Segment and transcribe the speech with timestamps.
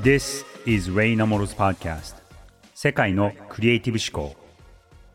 [0.00, 2.14] This is Ray Namoro's podcast.
[2.72, 4.36] 世界のクリエイティブ思考。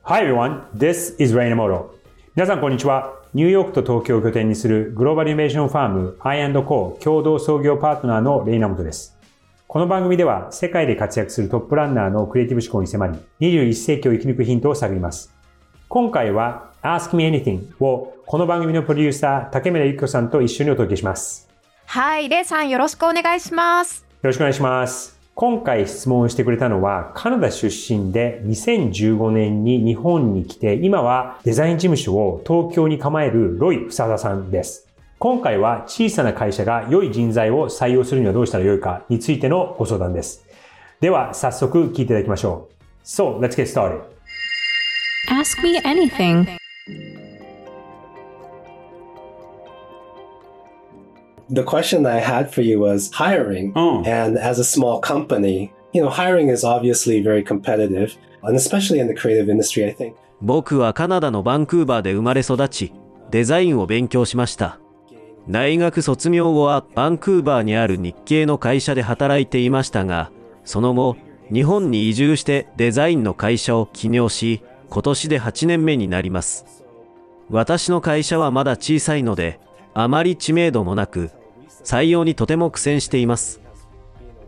[0.03, 1.91] Hi everyone, this is Ray Namoro.
[2.35, 3.13] 皆さんこんにちは。
[3.33, 9.17] ニューヨークと東京を拠点にするグローバルイノベーションファーム I&Co 共同創業パートナーのレイナモトです。
[9.67, 15.33] この番組では世界で活躍するトップランナーのクリエイティブ思考に迫り21世紀を生き抜くヒントを探ります。
[15.87, 21.49] 今回は Ask Me Anything をこの番組のプロデューサー竹村ゆき子さんと一緒にお届けします。
[21.85, 22.67] はい、レイさん。
[22.67, 24.12] よろしくお願いします。
[24.23, 25.19] よろしくお願いします。
[25.35, 34.87] 今回質問してくれたのは、カナダ出身で2015年に日本に来て、今はデザイン事務所を東京に構えるロイ・フサダさんです。
[35.19, 40.45] 今回は小さな会社が良い人材を採用するにはどうしたらよいかについてのご相談です。
[41.01, 43.03] では、早速聞いていただきましょう。
[43.03, 44.03] So, let's get started.
[45.27, 46.47] Ask me anything.
[51.49, 53.73] The question I had for you was hiring.
[53.75, 54.03] Oh.
[54.05, 59.07] And as a small company, you know, hiring is obviously very competitive, and especially in
[59.07, 60.15] the creative industry, I think.
[60.41, 62.93] 僕はカナダのバンクーバーで生まれ育ち、
[63.31, 64.79] デザインを勉強しました。
[65.49, 70.31] 大学卒業後はバンクーバーにある日系の会社で働いていましたが、
[70.63, 71.17] その後、
[71.51, 76.83] 日本に移住してデザインの会社を起業し、今年で8年目になります。
[77.49, 79.59] 私の会社はまだ小さいので、
[79.93, 81.29] あまり知名度もなく、
[81.83, 83.61] 採用にとても苦戦しています。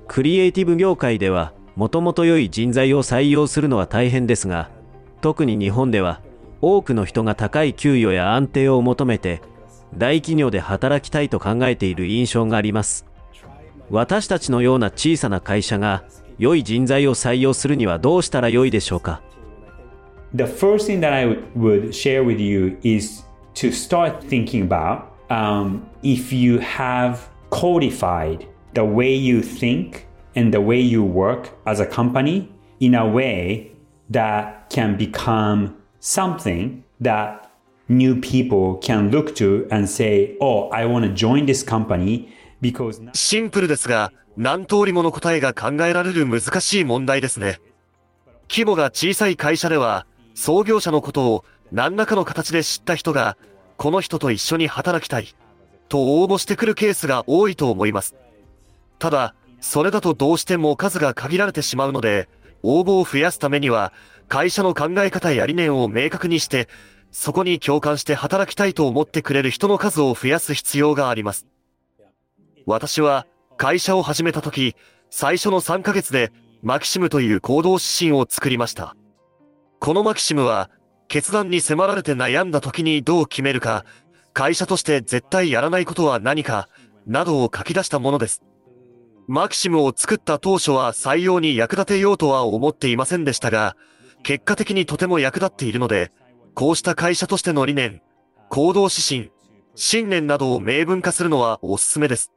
[0.08, 4.70] クリエイティブ業界では、もともと良い人材を採用するのは大変ですが、
[5.22, 6.22] 特に日本では、
[6.62, 9.42] 多くの人が高い給与や安定を求めて、
[9.98, 13.06] 大企業で働きたいと考えている印象があります。
[13.90, 16.04] 私たちのような小さな会社が、
[16.38, 19.22] 良い人材を採用するにはどうしたら良いでしょうか
[20.34, 23.24] ？The first thing that I would- share with you is
[23.54, 30.62] to start thinking about um, if you have codified the way you think and the
[30.62, 33.72] way you work as a company in a way
[34.10, 37.50] that can become something that
[37.88, 42.30] new people can look to and say, Oh, I want to join this company
[42.62, 47.60] because シンプルですが、何通りもの答えが考えられる難しい問題ですね。
[48.50, 53.38] 規模が小さい会社では、創業者のことを何らかの形で知った人が、
[53.78, 55.36] この人と一緒に働きたい、
[55.90, 58.16] と応募してくるケースが多いと思います。
[59.00, 62.30] ただ、それだとどうしても数が限られてしまうので、
[62.64, 63.94] 応募を増やすためには、
[64.28, 66.68] 会社の考え方や理念を明確にして、
[67.12, 71.48] そこに共感して働きたいと思ってくれる人の数を増やす必要があります。
[72.66, 73.26] 私は
[73.58, 74.76] 会社を始めた時、
[75.10, 76.32] 最初の3ヶ月で
[76.62, 78.96] マキシムという行動指針を作りました。
[79.80, 80.70] このマキシムは
[81.16, 83.86] 決断に迫られて悩んだ時にどう決めるか、
[84.34, 86.68] 会社として絶対やらないことは何か、
[87.08, 88.44] などを書き出したものです。
[89.26, 93.78] マキシムを作った当初は採用に役立てようとは思っていませんでしたが、
[94.24, 96.12] 結果的にとても役立っているので、
[96.54, 98.02] こうした会社としての理念、
[98.50, 99.32] 行動指針、
[99.74, 102.34] 信念などを明文化するのはおすすめです。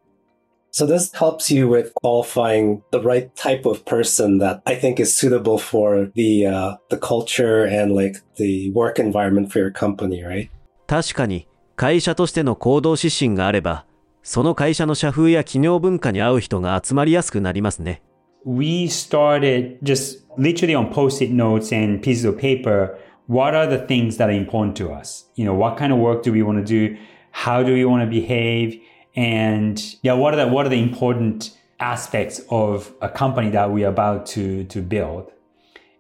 [0.72, 5.16] So this helps you with qualifying the right type of person that I think is
[5.16, 10.50] suitable for the uh, the culture and like the work environment for your company, right?
[10.88, 13.86] 確かに、会社としての行動指針があれば、
[14.24, 18.02] その会社の社風や企業文化に合う人が集まりやすくなりますね。
[18.46, 24.18] we started just literally on post-it notes and pieces of paper what are the things
[24.18, 26.66] that are important to us you know what kind of work do we want to
[26.66, 26.98] do
[27.32, 28.80] how do we want to behave
[29.17, 33.85] And yeah what are the what are the important aspects of a company that we
[33.85, 35.27] are about to to build?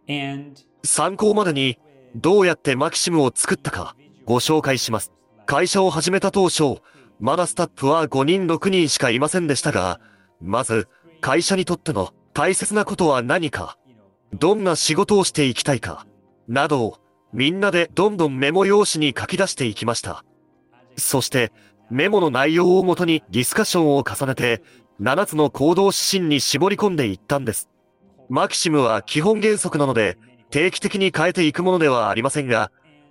[0.08, 1.78] And 参考までに、
[2.14, 5.12] どうやってマキシムを作ったか、ご紹介します。
[5.46, 6.76] 会社を始めた当初、
[7.20, 10.00] まだスタッフは5人6人しかいませんでしたが、
[10.40, 10.88] まず、
[11.20, 13.76] 会社にとっての大切なことは何か、
[14.32, 16.06] どんな仕事をしていきたいか、
[16.46, 16.98] などを、
[17.32, 20.24] みんなでどんどんメモ用紙に書き出していきました。
[20.96, 21.52] そして、
[21.90, 24.62] メモの内容をもとにディスカッションを重ねて、
[25.00, 27.68] 7つの行動指針に絞り込んでいったんです。
[28.28, 30.18] マキシムは基本原則なので、
[30.50, 32.70] 定期的に変えていくものではありませんが、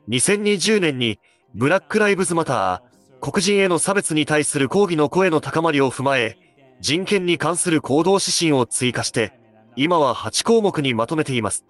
[0.10, 1.20] 2020年に
[1.56, 6.38] ブラックライブズマター、黒人への差別に対する抗議の声の高まりを踏まえ、
[6.80, 9.34] 人権に関する行動指針を追加して、
[9.76, 11.66] 今は8項目にまとめています。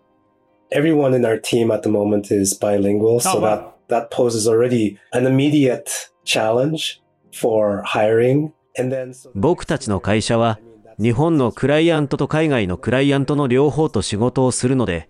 [0.72, 4.98] Everyone in our team at the moment is bilingual, so Oh, that that poses already
[5.14, 5.86] an immediate
[9.34, 10.60] 僕たちの会社は、
[11.00, 15.10] 日本のクライアントと海外のクライアントの両方と仕事をするので、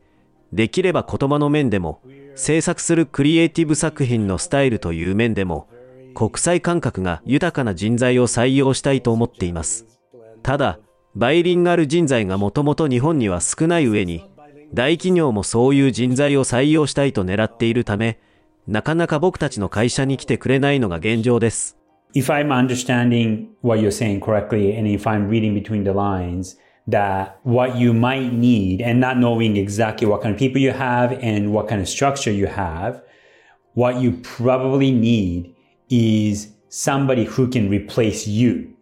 [0.53, 2.01] できれば言葉の面でも、
[2.35, 5.67] 制作するクリエイティブ作品のスタイルという面でも、
[6.13, 9.87] 国際感覚が豊かな人材を採用したいと思っています。
[10.43, 10.79] ただ、
[11.15, 14.23] バイリンガル人材がもともと日本には少ない上に、
[14.71, 18.19] 大企業もそういう人材を採用したいと狙っているため、
[18.67, 21.77] なかなか僕たちの会社に来てくれないのが現状です。
[22.13, 26.55] if I'm understanding what you're saying correctly and if I'm reading between the lines,
[26.87, 31.11] that what you might need and not knowing exactly what kind of people you have
[31.21, 33.03] and what kind of structure you have,
[33.73, 35.53] what you probably need
[35.89, 38.73] is somebody who can replace you.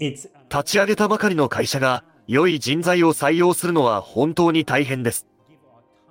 [0.00, 5.26] It's 立ち上げたばかりの会社が良い人材を採用するのは本当に大変です。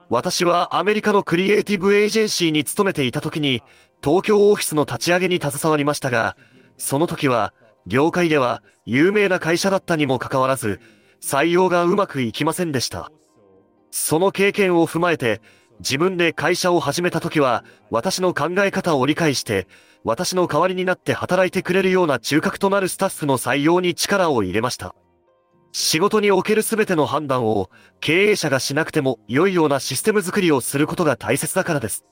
[0.10, 3.62] 私はアメリカのクリエイティブエージェンシーに勤めていた時に
[4.02, 6.38] 東京オフィスの立ち上げに携わりましたが、
[6.78, 7.54] その時は
[7.86, 10.80] 業界では有名な会社だったにもかかわらず
[11.22, 13.12] 採用がうまくいきませんでした。
[13.92, 15.42] その経験を踏まえて
[15.80, 19.68] 自分で会社を始めた時は私の考え方を理解して
[20.04, 24.96] 私の代わりになって働いてくれるような中核となるスタッフの採用に力を入れました。
[25.80, 27.70] 仕事における全ての判断を
[28.00, 32.04] 経営者がしなくても良いようなシステム作りをすることが大切だからです。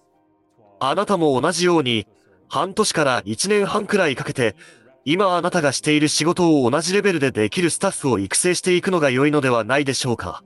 [0.80, 2.06] あなたも同じように
[2.48, 4.56] 半年から1年半くらいかけて
[5.04, 10.44] 今あなたがしている仕事を同じレベルでできるスタッフを育成していくのが良いのではないでしょうか。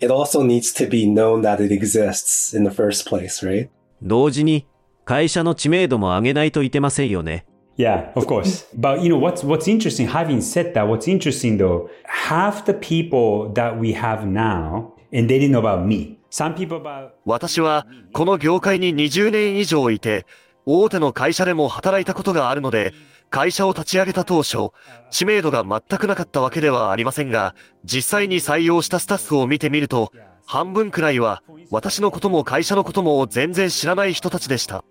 [0.00, 3.68] It also needs to be known that it exists in the first place, right?
[4.00, 4.66] 同時に、
[5.04, 7.44] 会社の知名度も上げないといけませんよね。
[7.76, 8.66] Yeah, of course.
[8.74, 10.08] But you know what's what's interesting.
[10.08, 15.38] Having said that, what's interesting though, half the people that we have now, and they
[15.38, 16.18] didn't know about me.
[16.30, 20.26] Some people about 私はこの業界に20年以上いて、
[20.66, 22.92] 大手の会社でも働いたことがあるので、
[23.30, 24.70] 会社を立ち上げた当初、
[25.10, 27.54] 知名度が全くなかったわけではありませんが、
[27.84, 30.12] 実際に採用したスタッフを見てみると、
[30.44, 34.84] 半分くらいは私のことも会社のことも全然知らない人たちでした。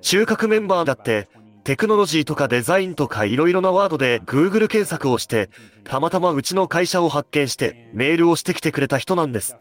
[0.00, 1.28] 中核メンバーだって、
[1.66, 5.50] テクノロジーとかデザインとか色々なワードで Google 検索をして、
[5.82, 9.56] たまたまうちの会社を発見してメールをしてきてくれた人なんです。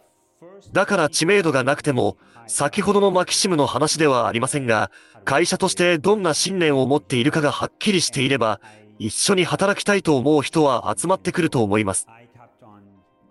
[0.72, 4.92] だから知名度がなくても、先ほどのマキシムの話ではありませんが、
[5.24, 8.62] 会社としてどんな信念を持っているかがはっきりしていれば、
[9.00, 12.06] 一緒に働きたいと思う人は集まってくると思います。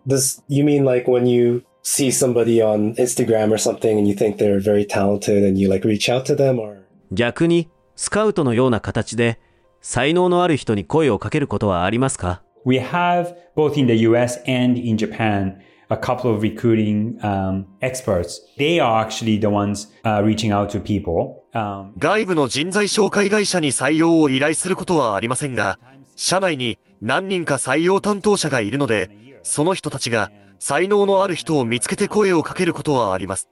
[0.05, 4.35] Does you mean like when you see somebody on Instagram or something and you think
[4.38, 6.82] they're very talented and you like reach out to them or?
[7.12, 9.38] 逆に、スカウトのような形で、
[9.81, 15.58] 才能のある人に声をかけることはありますか？We have both in the US and in Japan
[15.91, 18.41] a couple of recruiting um, experts.
[18.58, 21.44] They are actually the ones uh, reaching out to people.
[21.55, 25.79] Um, 外部の人材紹介会社に採用を依頼することはありませんが、
[26.17, 29.11] 社内に何人か採用担当者がいるので、
[29.43, 33.49] その人たちが才能のある人を見つけて声をかけることはあります。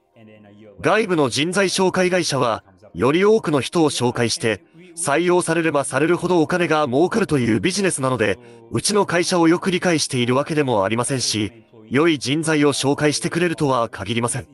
[0.81, 2.63] 外部の人材紹介会社は、
[2.93, 4.63] より多くの人を紹介して、
[4.95, 8.37] 採用されればされるほどお金が儲かるというビジネスなので、
[8.71, 14.47] うちの会社をよく理解しているわけでもありませんし、良い人材を紹介してくれるとは限りません。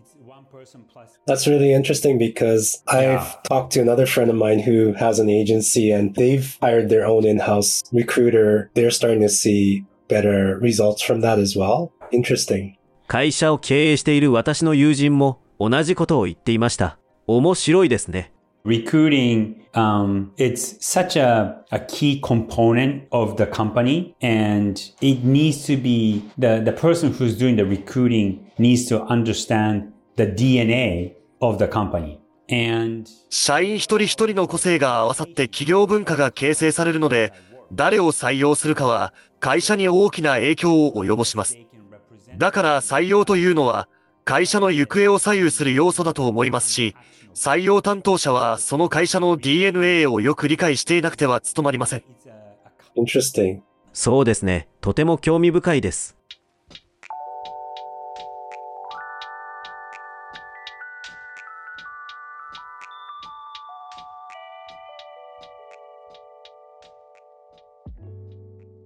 [1.27, 5.91] That's really interesting because I've talked to another friend of mine who has an agency
[5.93, 8.71] and they've hired their own in-house recruiter.
[8.73, 11.91] They're starting to see better results from that as well.
[12.11, 12.73] Interesting.
[13.07, 16.97] 会社を経営している私の友人も同じことを言っていました。
[17.37, 18.31] 面白いですね。
[18.65, 26.23] recruiting um, it's such a, a key component of the company and it needs to be
[26.37, 32.19] the, the person who's doing the recruiting needs to understand the dna of the company
[32.49, 37.31] and 社員一人一人の個性が合わさって企業文化が形成されるので、
[37.71, 41.59] 誰を採用するかは会社に大きな影響を及ぼします。
[42.37, 43.87] だから採用というのは
[44.29, 46.95] 会社の行方を左右する要素だと思いますし、
[47.33, 52.03] 採用担当者はその会社の DNA をよく理解していなくては務まりません。
[52.95, 53.61] Interesting.
[53.91, 54.67] そうですね。
[54.81, 56.15] とても興味深いです。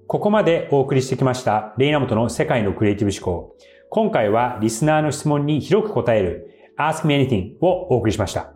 [0.07, 3.57] ここまでお送りしてきましたレイナモトの世界のクリエイティブ思考
[3.95, 8.53] 今回はリスナーの質問に広く答える Ask Me Anything をお送りしました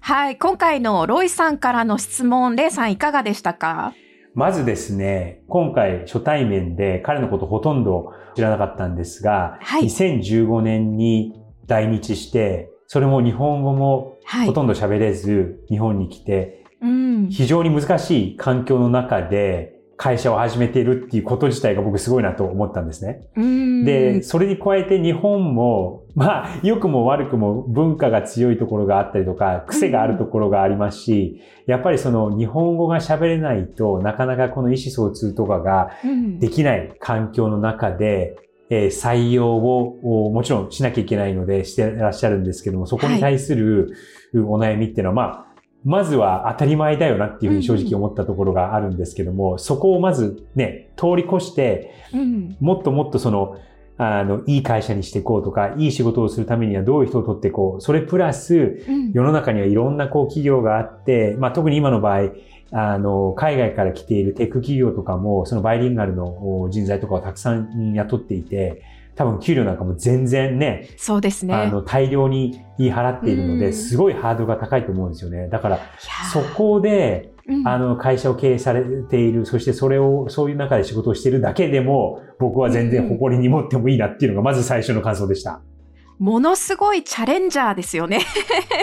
[0.00, 0.38] はい。
[0.38, 3.94] 今回のロイさんからの質問、レイさんいかがでしたか？
[4.36, 11.32] まずですね、今回初対面で彼のことほとんど知らなかったんですが、はい2015年に
[11.66, 17.28] 来日して、それも日本語もはいほとんど喋れず、日本に来て、うん。
[17.28, 23.28] 非常に難しい環境の中で、会社を始めているっていうこと自体が僕すごいなと思ったんですね。
[23.34, 23.84] うん。
[23.84, 36.38] で、それに加えて日本も、まあ、良くも悪くも文化が強いところがあったりとか、癖があるところがありますし、やっぱりその日本語が喋れないとなかなかこの意思疎通とかがうん。
[36.38, 38.36] できない環境の中で、
[38.68, 43.94] えー採用をおもちろんしなきゃいけないのでしてらっしゃるんですけども、そこに対する
[44.34, 45.46] お悩みっていうのは、まあ、
[45.84, 52.56] まずは当たり前だよなっていうふうに正直思ったところがあるんですけども、そこをまずね、通り越して、うん。
[52.60, 53.56] もっともっとその、
[53.98, 57.80] あの、いい会社にしていこうとか、いい仕事をするためにはどういう人を取っていこう。
[57.80, 59.12] それプラス、うん。
[59.12, 62.30] 世の中にはいろんなこう企業があって、まあ特に今の場合、
[62.72, 68.82] あの、海外から来ているテック企業とかも、そのバイリンガルのお人材とかをたくさんうん雇っていて、
[69.16, 71.54] 多分給料なんかも全然ね、そうですね。
[71.54, 75.48] あの、大量に言い払っているので、うんすごいハードルが高いと思うんですよね。
[75.48, 75.80] だから、
[76.32, 85.62] そこで、うんあの、会社を経営されている、そしてそれを、そういう中で仕事をしているだけでも、僕は全然誇りに持ってもいいなっていうのが、まず最初の感想でした。
[86.18, 88.20] ものすごいチャレンジャーですよね。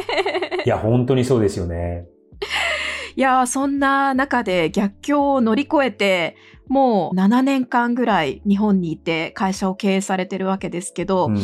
[0.65, 2.05] いや、本当にそうですよね。
[3.15, 6.35] いやー、そんな中で逆境を乗り越えて、
[6.67, 11.37] もう7年間ぐらい日本にいて会社を経営されてるわけですけど、うん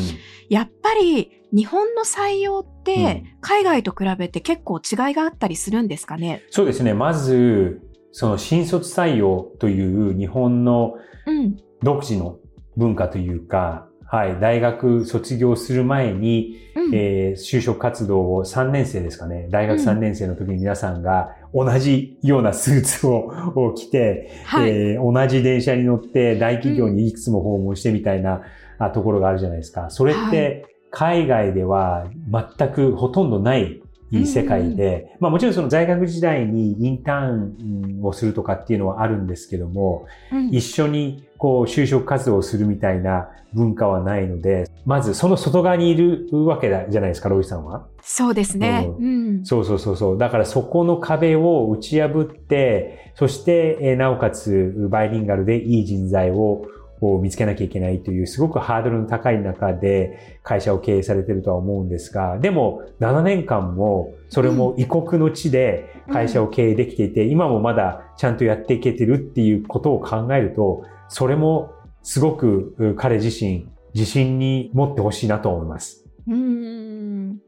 [0.49, 6.43] やっぱり日本の採用っうてん海外と比べて結構違いがあったりするんですかね？
[6.49, 6.93] そうですね。
[6.93, 10.95] まず、その新卒採用という日本の
[11.27, 11.57] うん。
[11.83, 12.37] 独自の
[12.77, 16.95] 文化というか、はい、大学卒業する前に、うん。
[16.95, 19.47] えー就職活動を3年生ですかね。
[19.51, 24.69] 大学3年生の時に皆さんが同じようなスーツを を着て、はい。
[24.69, 28.41] えー同じ電車に乗って大企業にいくつも訪問してみたいな
[28.77, 29.89] あところがあるじゃないですか。
[29.89, 33.81] それっはて海外では全くほとんどない
[34.25, 47.87] 世界で、まあもちろんその在学時代にインターンをするとかっていうのはあるんですけども、うん一緒にこう就職活動をするみたいな文化はないので、まずその外側にいるわけだじゃないですか、ロイさんは。
[48.03, 48.87] そうですね。
[48.99, 49.07] うう
[49.41, 49.45] ん。
[49.45, 50.17] そうそうそうそう。
[50.17, 56.67] だからそこの壁を打ち破って、そして、えーなおかつバイリンガルでいい人材を
[57.01, 71.73] を見つけなきゃいけないというすごくハードルの高い中で会社を経営されてるとは思うんですが、でも7年間もそれも異国の地で会社を経営できていて、今もまだちゃんとやっていけてるっていうことを考えると、それも
[72.03, 76.05] すごくう彼自身自信に持ってほしいなと思います。
[76.27, 77.39] うーん。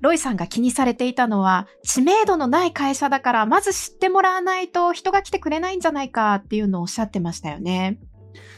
[0.00, 8.00] ロイさんが気にされていたのは、知名度のない会社だから、まず知ってもらわないと人が来てくれないんじゃないかっていうのをおっしゃってましたよね。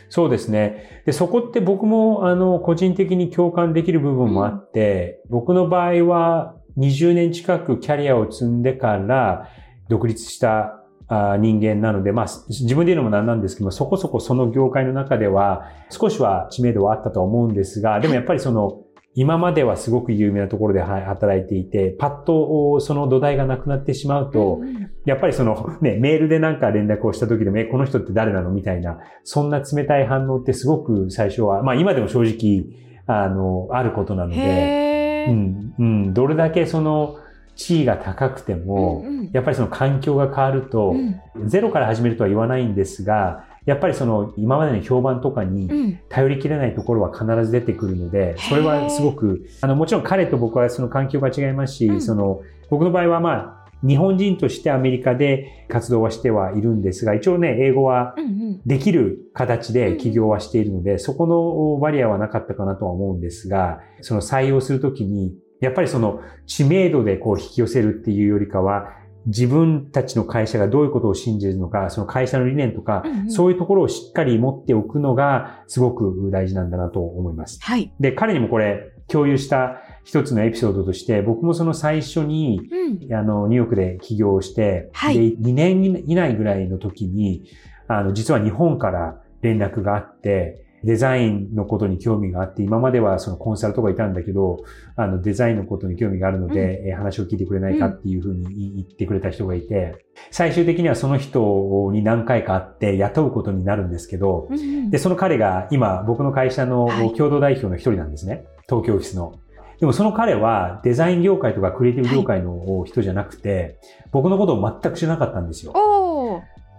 [0.09, 1.03] そうですね。
[1.05, 9.51] で、そこって僕も、あの、個人的に共感できる部分もあって、僕の場合は20年近くキャリアを積んでから
[9.91, 18.81] 独立したあ人間なので、まあ、自分で言うのもなんなんですけども、そこそこその業界の中では少しは知名度はあったとは思うんですが、でもやっぱりその、
[19.17, 24.61] 今まではすごく有名なところでは働いていて、パッとその土台がなくなってしまうと、
[25.05, 28.51] やっぱりそのね、メールでなんか連絡をした時でも、え、この人って誰なの？
[28.51, 32.65] みたいな、そんな冷たい反応ってすごく最初は、まあ今でも正直、
[33.07, 35.27] あの、あることなので。
[35.27, 37.17] うん、うん、どれだけその
[37.57, 39.31] 地位が高くても、うんうん。
[39.33, 41.49] やっぱりその環境が変わると、うん。
[41.49, 45.99] ゼロから始めるとは言わないんですが、やっぱりその今までの評判とかにうん。
[46.09, 52.01] 頼りきれないところは必ず出てくるので、それはすごく、あの、もちろん彼と僕はその環境が違いますし、うん。
[52.01, 58.61] その、僕の場合はまあ、日本人としてアメリカで活動はしてはいるんですが、一応ね、英語はうんうん。
[58.65, 65.35] できる形で起業はしているので、そこのバリアはなかったかなとは思うんですが、その採用するときに、
[65.65, 68.89] やっぱりその知名度でこう引き寄せるっていうよりかは、
[69.27, 77.59] 自分たちの会社がどういうことを信じるのか、その会社の理念とか、うんうんそういうところをしっかり持っておくのがすごく大事なんだなと思います。
[77.63, 77.93] はい。
[77.99, 83.15] で、彼にもこれ共有した一つのエピソードとして、僕もその最初にうん。
[83.15, 87.45] あの、ニューヨークで起業して、はいで、2年以内ぐらいの時に、
[87.89, 94.65] あの、実は日本から連絡があって、デザインのことに興味があって、今まではそのコンサルとかいたんだけど、
[94.97, 108.45] あの、デザインのことに興味があるので、えー話を聞いてくれないかっていうふうに言ってくれた人がいて、最終的にはその人に何回か会って雇うことになるんですけど、うんうんで、その彼が今僕の会社のはい共同代表の一人なんですね。
[108.69, 109.35] 東京オフィスの。
[109.81, 113.79] でもその彼はデザイン業界とかクリエイティブ業界の人じゃなくて、
[114.13, 115.73] 僕のことを全く知らなかったんですよ。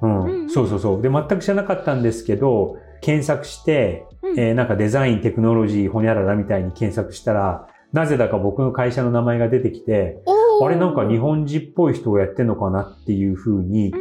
[0.05, 0.23] うん。
[0.23, 0.49] うんうん。
[0.49, 1.01] そうそうそう。
[1.01, 4.39] で、全く知らなかったんですけど、検索して、うん。
[4.39, 10.21] えーなんかデザイン、テクノロジー、ほにゃららみたいに検索したら、なぜだか僕の会社の名前が出てきて、
[10.61, 13.93] あれなんか日本人っぽい人がやってんのかなっていうふうに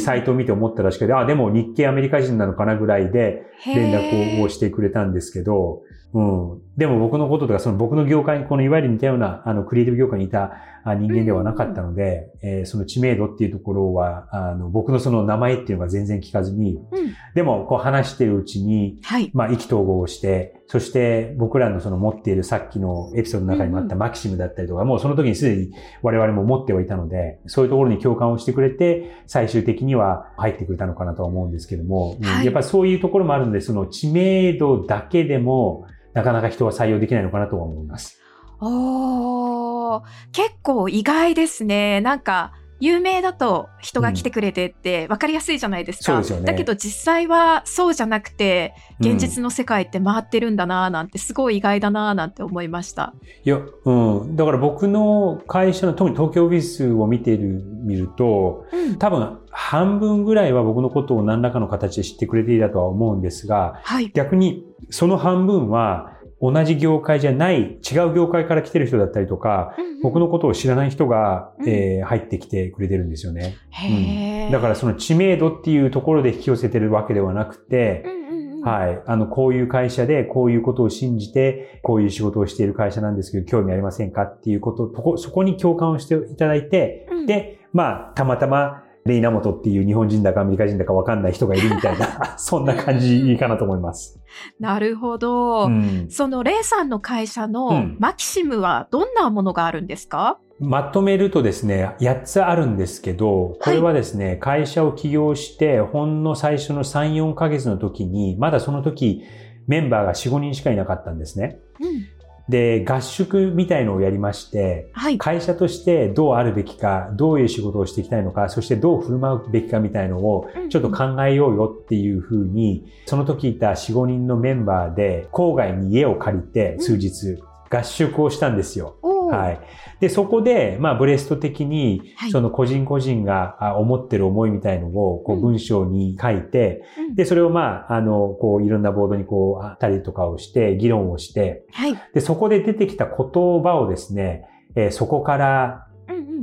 [0.00, 5.82] サイトを見て思ったらしくて、あ、でも日系アメリカ人なのかなぐらいで連絡をしてくれたんですけど、
[6.12, 6.60] うん。
[6.76, 10.52] でも僕のこととか、その僕の業界に、このいわゆる似たような、あの、クリエイティブ業界にいた
[10.84, 17.14] あ人間ではなかったので、えーその知名度っていうところは、あの、僕のその名前っていうのが全然聞かずに、うん。
[17.34, 19.30] でも、こう話してるうちに、はい。
[19.32, 25.70] まあ、意気投合をして、そして僕らのその持っているさっきのエピソードの中にもあったマキシムだったりとか、もうその時にすでに
[26.02, 32.24] 我々も持ってはいたので、そういうところに共感をしてくれて、最終的には入ってくれたのかなとは思うんですけども、うん。
[32.24, 32.44] はい。
[32.44, 38.18] やっぱりそういうところもあるので、その知名度だけでも、なかなか人は採用できないのかなとは思います。
[38.58, 42.00] おー、結構意外ですね。
[42.00, 46.04] なんか、有名だと人が来てくれてって分かりやすいじゃないですか。
[46.04, 53.12] そうですよねだけど実際はそうじゃなくて、うん現実の世界って回ってるんだなぁなんてすごい意外だなぁなんて思いました。
[53.44, 53.92] いや、う
[54.24, 54.36] ん。
[54.36, 58.96] だから僕の会社の、特に東京オフィスを見ている、見ると、うん。
[58.96, 64.10] 多分半分ぐらいは僕のことを何らかの形で知ってくれていたとは思うんですが、はい。
[64.14, 71.68] 逆にその半分は同じ業界じゃない違う業界から来てる人だったりとか、僕のことを知らない人が、うん。
[71.68, 73.56] えー入ってきてくれてるんですよね。
[73.70, 74.52] へー。
[74.52, 78.60] だからその知名度っていうところで引き寄せてるわけではなくてう、んうんうん。
[78.62, 79.02] はい。
[79.06, 87.26] あの、こういう会社で、こういうことを信じて、こういう仕事をしている会社なんですけど、興味ありませんかっていうこと、そこに共感をしていただいて、うん。
[87.26, 94.20] で、まあ、たまたま、レイナモトっていう日本人だかアメリカ人だかわかんない人がいるみたいな、 そんな感じかなと思います。
[94.60, 95.66] なるほど。
[95.66, 109.22] うんそのレイさんの会社うのんマキシムはどんなものがあるんですか、まとめるとですね、8つあるんですけど、これはですね、会社を起業して、ほんの最初の3、4ヶ月の時に、まだその時、
[109.66, 111.58] メンバーが4、5人しかいなかったんですね。
[111.80, 112.06] うん、
[112.48, 115.18] で、合宿みたいのをやりまして、はい。
[115.18, 127.38] 会社としてどうあるべきか、どういう仕事をしていきたいのか、そしてどう振る舞うべきかみたいのをうんちょっと考えようよっていうふうに、その時いた4、5人のメンバーで郊外に家を借りて数日
[127.70, 128.96] 合宿をしたんですよ。
[129.02, 129.60] はい。
[130.00, 141.94] で、そこで、まあ、ブレスト的にはい、その個人個人があ思ってる思いみたいのを、こう文章に書いて、うんで、それをまあ、あの、こう、いろんなボードにこう、あったりとかをして、議論をして、はい。
[142.14, 143.16] で、そこで出てきた言
[143.62, 145.82] 葉をですね、えーそこから。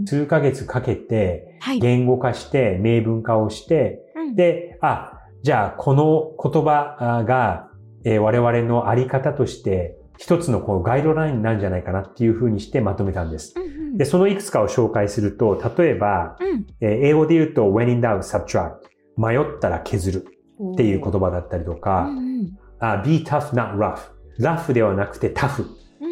[0.06, 1.80] 数ヶ月かけて、はい。
[1.80, 7.70] 言語化して、明文化をして、うんで、あ、じゃあ、この言葉あが、
[8.04, 13.54] えー我々のあり方として、一つのこうガイドラインなんじゃないかなっていうふうにしてまとめたんです。
[13.56, 13.98] うんうん。
[13.98, 16.66] で、そのいくつかを紹介すると、例えば、うん。
[16.82, 18.76] えー英語で言うと when in doubt, subtract
[19.18, 20.28] 迷ったら削る
[20.74, 22.58] っていう言葉だったりとか、うんうん。
[22.80, 23.98] あ be tough, not rough
[24.40, 25.68] ラフではなくてタフ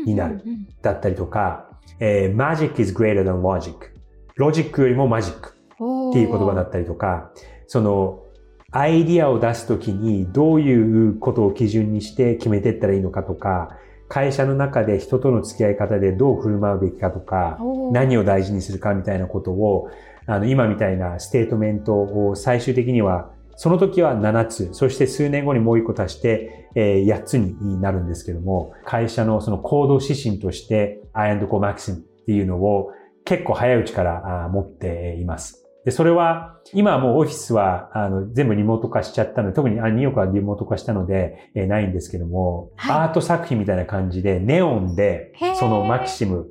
[0.06, 0.42] になる。
[0.82, 3.92] だったりとか、えー magic is greater than logic
[4.36, 7.32] ロジックよりもマジックうんっていう言葉だったりとか、
[7.68, 8.24] その、
[8.72, 13.78] アイディアを出すときにどういうことを基準にして決めていったらいいのかとか、
[14.12, 17.58] 会社の中で人との付き合い方でどう振る舞うべきかとか、
[17.94, 19.90] 何を大事にするかみたいなことを、
[20.26, 32.92] あの、今みたいなステートメントを最終的には、その時は7つ、そして数年後にもう1個足して、えー8つになるんですけども、会社のその行動指針として I and Co Maxim っていうのを
[33.24, 35.61] 結構早いうちから持っています。
[35.86, 46.48] で、それは、今はもうオフィスは、あの、全部リモート化しちゃったので、特にあニューヨークはリモート化したので、えーないんですけども、はいアート作品みたいな感じで、ネオンでそのマキシム、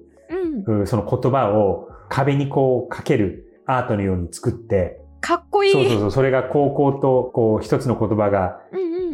[0.66, 0.80] うん。
[0.80, 5.72] うんその言葉を壁にこうかけるアートのように作って、かっこいい。
[5.72, 8.60] そうそうそう、それが高校とこう一つの言葉が。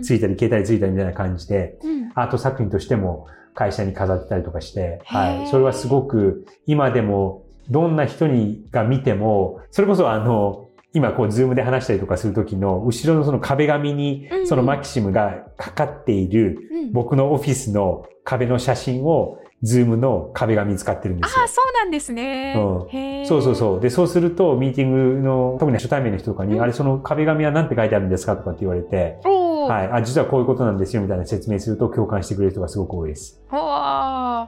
[0.03, 5.49] ついたり消えたりついたりみたいな感じで、うんアート作品としても会社に飾ってたりとかして、はい。
[5.49, 21.49] それはすごく今でもどんな人にが見ても、それこそあの、今こう Zoom で話したりとかするときの後ろのその壁紙にうんその maxim がかかっているうん僕のオフィスの壁の写真を Zoom の壁紙に使ってるんですよああ、。
[21.49, 22.55] そうなんですね。
[22.57, 23.81] うんそうそうそう。
[23.81, 29.89] で、そうすると、ミーティングの、特に初対面の人とかに、うんあれ、その壁紙は何て書いてあるんですかとかって言われて、はい。
[29.93, 33.43] あ、実はこういうことなんですよ、みたいな説明すると共感してくれる人がすごく多いです。
[33.51, 34.47] ほー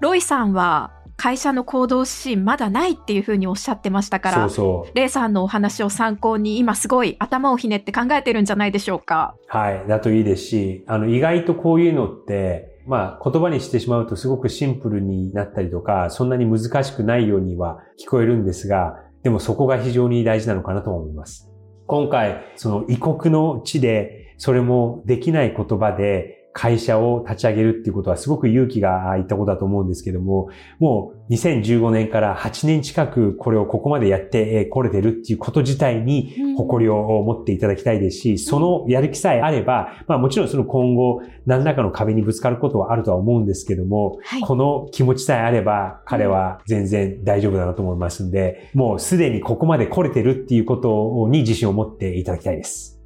[0.00, 4.96] ロイさんは会社の行動指針まだないっていうふうにおっしゃってましたから、そうそう。
[4.96, 9.34] レイさんのお話を参考に今すごい頭をひねって考えてるんじゃないでしょうか。
[9.46, 9.84] はい。
[9.86, 21.50] だといいですし、あの、意外とこういうのって、まあ、言葉にしてしまうとすごくシンプルになったりとか、そんなに難しくないようには聞こえるんですが、でもそこが非常に大事なのかなと思います。
[21.86, 52.99] 今回、その異国の地で、それもできない言葉で、会社を立ち上げるっていうことはすごく勇気がいったことだと思うんですけども、もう2015年から8年近くこれをここまでやってこれてるっていうこと自体に誇りを持っていただきたいですし、そのやる気さえあれば、まあもちろんその今後何らかの壁にぶつかることはあるとは思うんですけども、はい、この気持ちさえあれば彼は全然大丈夫だなと思いますんで、もうすでにここまで来れてるっていうことに自信を持っていただきたいです。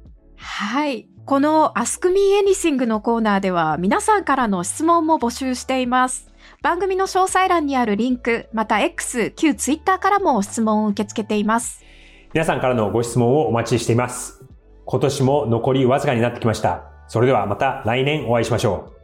[0.47, 1.07] はい。
[1.25, 6.31] この Ask Me Anything のコーナーでは皆さんからの質問も募集しています。
[6.61, 11.83] 番組の詳細欄にあるリンク、また X、旧 Twitter からも質問を受け付けています。
[12.31, 14.45] 皆さんからのご質問をお待ちしています。
[14.85, 16.83] 今年も残りわずかになってきました。
[17.07, 18.95] それではまた来年お会いしましょう。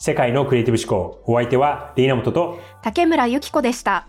[0.00, 4.08] 世界のクリエイティブ思考、お相手はレイナモトと竹村ゆき子でした。